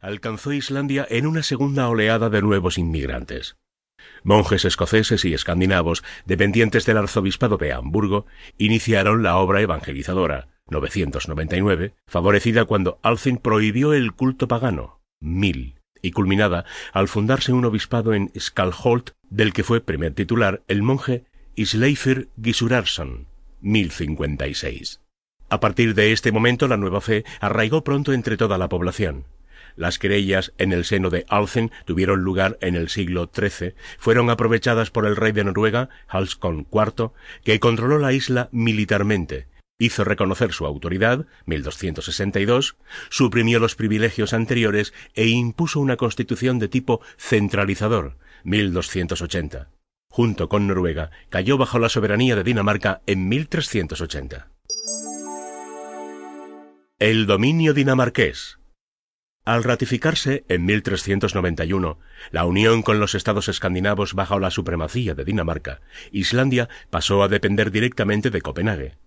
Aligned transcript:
Alcanzó 0.00 0.52
Islandia 0.52 1.06
en 1.10 1.26
una 1.26 1.42
segunda 1.42 1.88
oleada 1.88 2.30
de 2.30 2.42
nuevos 2.42 2.78
inmigrantes. 2.78 3.56
Monjes 4.22 4.64
escoceses 4.64 5.24
y 5.24 5.34
escandinavos, 5.34 6.04
dependientes 6.24 6.86
del 6.86 6.98
arzobispado 6.98 7.56
de 7.56 7.72
Hamburgo, 7.72 8.26
iniciaron 8.56 9.22
la 9.22 9.36
obra 9.36 9.60
evangelizadora, 9.60 10.48
999, 10.68 11.94
favorecida 12.06 12.64
cuando 12.64 12.98
Alcin 13.02 13.38
prohibió 13.38 13.94
el 13.94 14.12
culto 14.12 14.46
pagano, 14.46 15.00
1000, 15.20 15.80
y 16.02 16.10
culminada 16.12 16.64
al 16.92 17.08
fundarse 17.08 17.52
un 17.52 17.64
obispado 17.64 18.14
en 18.14 18.30
Skalholt, 18.38 19.10
del 19.30 19.52
que 19.52 19.64
fue 19.64 19.80
primer 19.80 20.14
titular 20.14 20.62
el 20.68 20.82
monje 20.82 21.24
Isleifir 21.56 22.28
Gisurarsson, 22.40 23.26
1056. 23.60 25.00
A 25.50 25.60
partir 25.60 25.94
de 25.94 26.12
este 26.12 26.30
momento 26.30 26.68
la 26.68 26.76
nueva 26.76 27.00
fe 27.00 27.24
arraigó 27.40 27.82
pronto 27.82 28.12
entre 28.12 28.36
toda 28.36 28.58
la 28.58 28.68
población. 28.68 29.24
Las 29.78 30.00
querellas 30.00 30.52
en 30.58 30.72
el 30.72 30.84
seno 30.84 31.08
de 31.08 31.24
Alcen 31.28 31.70
tuvieron 31.84 32.22
lugar 32.22 32.58
en 32.60 32.74
el 32.74 32.88
siglo 32.88 33.30
XIII, 33.32 33.74
fueron 33.96 34.28
aprovechadas 34.28 34.90
por 34.90 35.06
el 35.06 35.14
rey 35.14 35.30
de 35.30 35.44
Noruega, 35.44 35.88
Halskon 36.08 36.66
IV, 36.72 37.12
que 37.44 37.60
controló 37.60 37.98
la 37.98 38.12
isla 38.12 38.48
militarmente, 38.50 39.46
hizo 39.78 40.02
reconocer 40.02 40.52
su 40.52 40.66
autoridad, 40.66 41.26
1262, 41.46 42.76
suprimió 43.08 43.60
los 43.60 43.76
privilegios 43.76 44.32
anteriores 44.32 44.92
e 45.14 45.28
impuso 45.28 45.78
una 45.78 45.96
constitución 45.96 46.58
de 46.58 46.66
tipo 46.66 47.00
centralizador, 47.16 48.18
1280. 48.42 49.70
Junto 50.10 50.48
con 50.48 50.66
Noruega, 50.66 51.12
cayó 51.28 51.56
bajo 51.56 51.78
la 51.78 51.88
soberanía 51.88 52.34
de 52.34 52.42
Dinamarca 52.42 53.02
en 53.06 53.28
1380. 53.28 54.50
El 56.98 57.26
dominio 57.26 57.74
dinamarqués. 57.74 58.57
Al 59.48 59.64
ratificarse 59.64 60.44
en 60.50 60.66
1391 60.66 61.98
la 62.32 62.44
unión 62.44 62.82
con 62.82 63.00
los 63.00 63.14
estados 63.14 63.48
escandinavos 63.48 64.12
bajo 64.12 64.38
la 64.38 64.50
supremacía 64.50 65.14
de 65.14 65.24
Dinamarca, 65.24 65.80
Islandia 66.12 66.68
pasó 66.90 67.22
a 67.22 67.28
depender 67.28 67.70
directamente 67.70 68.28
de 68.28 68.42
Copenhague. 68.42 68.98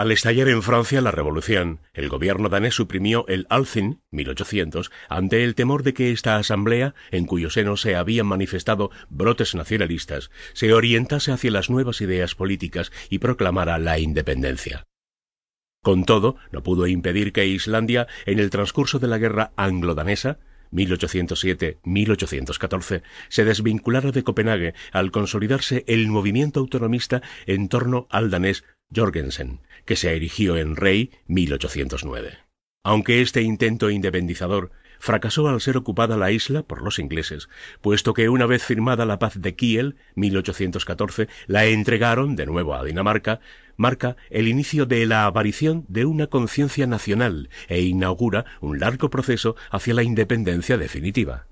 Al 0.00 0.10
estallar 0.12 0.48
en 0.48 0.62
Francia 0.62 1.02
la 1.02 1.10
revolución, 1.10 1.80
el 1.92 2.08
gobierno 2.08 2.48
danés 2.48 2.74
suprimió 2.74 3.26
el 3.28 3.46
Althing 3.50 4.00
1800 4.12 4.90
ante 5.10 5.44
el 5.44 5.54
temor 5.54 5.82
de 5.82 5.92
que 5.92 6.10
esta 6.10 6.36
asamblea, 6.36 6.94
en 7.10 7.26
cuyo 7.26 7.50
seno 7.50 7.76
se 7.76 7.96
habían 7.96 8.26
manifestado 8.26 8.90
brotes 9.10 9.54
nacionalistas, 9.54 10.30
se 10.54 10.72
orientase 10.72 11.32
hacia 11.32 11.50
las 11.50 11.68
nuevas 11.68 12.00
ideas 12.00 12.34
políticas 12.34 12.90
y 13.10 13.18
proclamara 13.18 13.76
la 13.76 13.98
independencia. 13.98 14.86
Con 15.82 16.06
todo, 16.06 16.36
no 16.50 16.62
pudo 16.62 16.86
impedir 16.86 17.34
que 17.34 17.46
Islandia, 17.46 18.06
en 18.24 18.38
el 18.38 18.48
transcurso 18.48 19.00
de 19.00 19.08
la 19.08 19.18
guerra 19.18 19.52
anglo-danesa, 19.56 20.38
1807-1814, 20.72 23.02
se 23.28 23.44
desvinculara 23.44 24.12
de 24.12 24.24
Copenhague 24.24 24.72
al 24.92 25.10
consolidarse 25.10 25.84
el 25.86 26.08
movimiento 26.08 26.60
autonomista 26.60 27.20
en 27.44 27.68
torno 27.68 28.06
al 28.08 28.30
danés 28.30 28.64
Jorgensen, 28.94 29.60
que 29.84 29.96
se 29.96 30.14
erigió 30.14 30.56
en 30.56 30.76
rey 30.76 31.10
1809. 31.26 32.38
Aunque 32.82 33.20
este 33.20 33.42
intento 33.42 33.90
independizador 33.90 34.70
fracasó 34.98 35.48
al 35.48 35.60
ser 35.60 35.76
ocupada 35.76 36.16
la 36.16 36.30
isla 36.30 36.62
por 36.62 36.82
los 36.82 36.98
ingleses, 36.98 37.48
puesto 37.80 38.14
que 38.14 38.28
una 38.28 38.46
vez 38.46 38.62
firmada 38.62 39.06
la 39.06 39.18
paz 39.18 39.40
de 39.40 39.54
Kiel, 39.54 39.96
1814, 40.14 41.28
la 41.46 41.64
entregaron 41.66 42.36
de 42.36 42.46
nuevo 42.46 42.74
a 42.74 42.84
Dinamarca, 42.84 43.40
marca 43.76 44.16
el 44.28 44.46
inicio 44.46 44.86
de 44.86 45.06
la 45.06 45.26
aparición 45.26 45.86
de 45.88 46.04
una 46.04 46.26
conciencia 46.26 46.86
nacional 46.86 47.48
e 47.68 47.80
inaugura 47.80 48.44
un 48.60 48.78
largo 48.78 49.08
proceso 49.08 49.56
hacia 49.70 49.94
la 49.94 50.02
independencia 50.02 50.76
definitiva. 50.76 51.49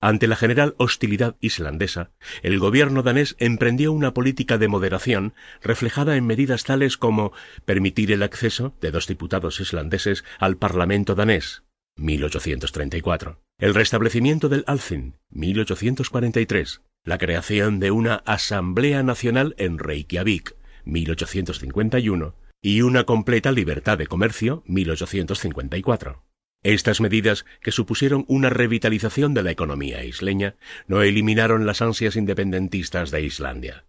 Ante 0.00 0.28
la 0.28 0.36
general 0.36 0.74
hostilidad 0.78 1.36
islandesa, 1.40 2.12
el 2.42 2.60
gobierno 2.60 3.02
danés 3.02 3.34
emprendió 3.40 3.92
una 3.92 4.14
política 4.14 4.56
de 4.56 4.68
moderación 4.68 5.34
reflejada 5.60 6.16
en 6.16 6.24
medidas 6.24 6.62
tales 6.62 6.96
como 6.96 7.32
permitir 7.64 8.12
el 8.12 8.22
acceso 8.22 8.74
de 8.80 8.92
dos 8.92 9.08
diputados 9.08 9.58
islandeses 9.58 10.24
al 10.38 10.56
Parlamento 10.56 11.16
danés, 11.16 11.64
1834, 11.96 13.40
el 13.58 13.74
restablecimiento 13.74 14.48
del 14.48 14.62
Althing, 14.68 15.14
1843, 15.30 16.82
la 17.04 17.18
creación 17.18 17.80
de 17.80 17.90
una 17.90 18.16
Asamblea 18.24 19.02
Nacional 19.02 19.56
en 19.58 19.78
Reykjavik, 19.78 20.54
1851, 20.84 22.36
y 22.62 22.82
una 22.82 23.02
completa 23.02 23.50
libertad 23.50 23.98
de 23.98 24.06
comercio, 24.06 24.62
1854. 24.66 26.22
Estas 26.62 27.00
medidas, 27.00 27.44
que 27.60 27.70
supusieron 27.70 28.24
una 28.26 28.50
revitalización 28.50 29.32
de 29.32 29.42
la 29.42 29.52
economía 29.52 30.04
isleña, 30.04 30.56
no 30.86 31.02
eliminaron 31.02 31.66
las 31.66 31.82
ansias 31.82 32.16
independentistas 32.16 33.10
de 33.10 33.22
Islandia. 33.22 33.84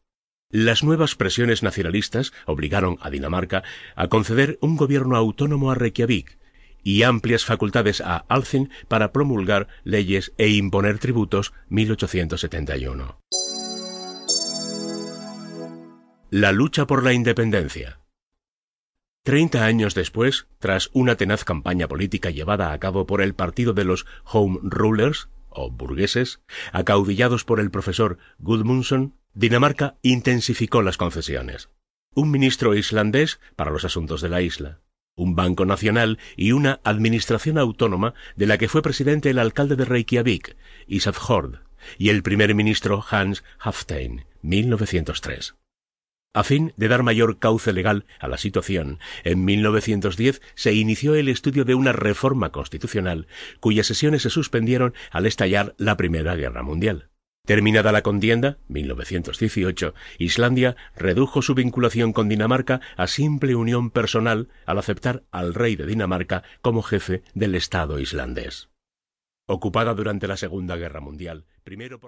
Las 0.51 0.83
nuevas 0.83 1.15
presiones 1.15 1.63
nacionalistas 1.63 2.31
obligaron 2.45 2.97
a 3.01 3.09
Dinamarca 3.09 3.63
a 3.95 4.07
conceder 4.07 4.57
un 4.61 4.77
gobierno 4.77 5.15
autónomo 5.15 5.71
a 5.71 5.75
Reykjavik 5.75 6.39
y 6.83 7.03
amplias 7.03 7.45
facultades 7.45 8.01
a 8.01 8.17
Alcin 8.29 8.69
para 8.87 9.11
promulgar 9.11 9.67
leyes 9.83 10.33
e 10.37 10.49
imponer 10.49 10.97
tributos 10.99 11.53
1871. 11.69 13.19
La 16.31 16.51
lucha 16.51 16.85
por 16.85 17.03
la 17.03 17.13
independencia. 17.13 17.99
Treinta 19.23 19.65
años 19.65 19.95
después, 19.95 20.47
tras 20.59 20.89
una 20.93 21.15
tenaz 21.15 21.43
campaña 21.43 21.87
política 21.87 22.29
llevada 22.29 22.71
a 22.71 22.79
cabo 22.79 23.05
por 23.05 23.21
el 23.21 23.35
partido 23.35 23.73
de 23.73 23.83
los 23.83 24.05
Home 24.23 24.59
Rulers, 24.63 25.29
o 25.49 25.69
burgueses, 25.69 26.39
acaudillados 26.71 27.43
por 27.43 27.59
el 27.59 27.69
profesor 27.69 28.17
Gudmundsson, 28.39 29.15
Dinamarca 29.33 29.97
intensificó 30.01 30.81
las 30.81 30.97
concesiones. 30.97 31.69
Un 32.15 32.31
ministro 32.31 32.75
islandés 32.75 33.39
para 33.55 33.71
los 33.71 33.85
asuntos 33.85 34.21
de 34.21 34.29
la 34.29 34.41
isla, 34.41 34.79
un 35.15 35.35
banco 35.35 35.65
nacional 35.65 36.17
y 36.35 36.53
una 36.53 36.79
administración 36.83 37.57
autónoma 37.57 38.13
de 38.35 38.47
la 38.47 38.57
que 38.57 38.69
fue 38.69 38.81
presidente 38.81 39.29
el 39.29 39.39
alcalde 39.39 39.75
de 39.75 39.85
Reykjavik, 39.85 40.55
Isaf 40.87 41.29
Hord, 41.29 41.59
y 41.97 42.09
el 42.09 42.23
primer 42.23 42.55
ministro 42.55 43.03
Hans 43.09 43.43
Haftein, 43.59 44.25
1903. 44.41 45.55
A 46.33 46.43
fin 46.43 46.73
de 46.77 46.87
dar 46.87 47.01
mayor 47.01 47.39
cauce 47.39 47.73
legal 47.73 48.05
a 48.19 48.27
la 48.27 48.37
situación, 48.37 48.99
en 49.23 49.45
1910 49.45 50.41
se 50.53 50.73
inició 50.73 51.15
el 51.15 51.27
estudio 51.27 51.65
de 51.65 51.73
una 51.73 51.91
reforma 51.91 52.51
constitucional, 52.51 53.27
cuyas 53.59 53.87
sesiones 53.87 54.21
se 54.21 54.29
suspendieron 54.29 54.93
al 55.09 55.25
estallar 55.25 55.73
la 55.77 55.97
Primera 55.97 56.35
Guerra 56.35 56.61
Mundial. 56.61 57.09
Terminada 57.47 57.91
la 57.91 58.03
contienda, 58.03 58.59
1918, 58.67 59.95
Islandia 60.19 60.75
redujo 60.95 61.41
su 61.41 61.55
vinculación 61.55 62.13
con 62.13 62.29
Dinamarca 62.29 62.79
a 62.95 63.07
simple 63.07 63.55
unión 63.55 63.89
personal 63.89 64.49
al 64.67 64.77
aceptar 64.77 65.23
al 65.31 65.55
rey 65.55 65.75
de 65.75 65.87
Dinamarca 65.87 66.43
como 66.61 66.83
jefe 66.83 67.23
del 67.33 67.55
Estado 67.55 67.97
islandés. 67.97 68.69
Ocupada 69.47 69.95
durante 69.95 70.27
la 70.27 70.37
Segunda 70.37 70.75
Guerra 70.75 70.99
Mundial, 70.99 71.45
primero 71.63 71.99
por 71.99 72.07